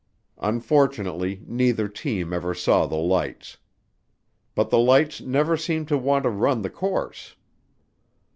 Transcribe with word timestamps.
Unfortunately 0.39 1.43
neither 1.45 1.87
team 1.87 2.33
ever 2.33 2.55
saw 2.55 2.87
the 2.87 2.95
lights. 2.97 3.57
But 4.55 4.71
the 4.71 4.79
lights 4.79 5.21
never 5.21 5.55
seemed 5.55 5.89
to 5.89 5.97
want 5.99 6.23
to 6.23 6.31
run 6.31 6.63
the 6.63 6.71
course. 6.71 7.35